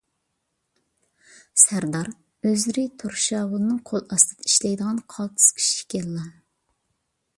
[1.63, 2.09] سەردار،
[2.47, 6.25] ئۆزلىرى تۇرشاۋۇلنىڭ قول ئاستىدا ئىشلەيدىغان قالتىس كىشى ئىكەنلا.